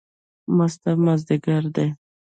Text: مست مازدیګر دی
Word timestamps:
مست 0.57 0.83
مازدیګر 1.03 1.63
دی 1.75 1.87